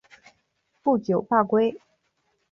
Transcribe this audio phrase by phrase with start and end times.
[0.81, 1.79] 不久罢归。